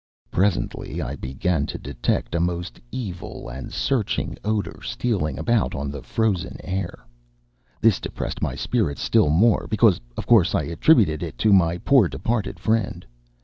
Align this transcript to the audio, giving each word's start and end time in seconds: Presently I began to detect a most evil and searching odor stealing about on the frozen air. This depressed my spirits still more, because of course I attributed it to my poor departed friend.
Presently 0.31 0.99
I 0.99 1.15
began 1.15 1.67
to 1.67 1.77
detect 1.77 2.33
a 2.33 2.39
most 2.39 2.79
evil 2.91 3.47
and 3.49 3.71
searching 3.71 4.35
odor 4.43 4.79
stealing 4.81 5.37
about 5.37 5.75
on 5.75 5.91
the 5.91 6.01
frozen 6.01 6.57
air. 6.65 7.05
This 7.81 7.99
depressed 7.99 8.41
my 8.41 8.55
spirits 8.55 9.03
still 9.03 9.29
more, 9.29 9.67
because 9.69 10.01
of 10.17 10.25
course 10.25 10.55
I 10.55 10.63
attributed 10.63 11.21
it 11.21 11.37
to 11.37 11.53
my 11.53 11.77
poor 11.77 12.07
departed 12.07 12.59
friend. 12.59 13.05